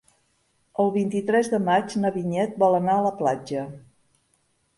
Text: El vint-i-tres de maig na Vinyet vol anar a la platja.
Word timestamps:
El 0.83 0.87
vint-i-tres 0.95 1.49
de 1.55 1.59
maig 1.65 1.93
na 2.05 2.11
Vinyet 2.15 2.57
vol 2.65 2.79
anar 2.79 2.97
a 2.99 3.05
la 3.11 3.13
platja. 3.21 3.69